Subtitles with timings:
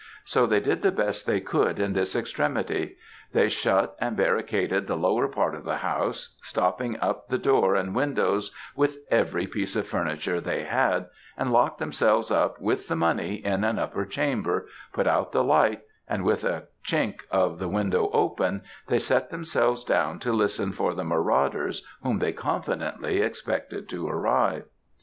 [0.25, 2.97] So they did the best they could in this extremity;
[3.33, 7.93] they shut and barricaded the lower part of the house, stopping up the door and
[7.93, 11.05] windows with every piece of furniture they had,
[11.37, 15.81] and locked themselves up, with the money, in an upper chamber, put out the light,
[16.07, 20.95] and with a chink of the window open, they set themselves down to listen for
[20.95, 24.63] the marauders whom they confidently expected to arrive.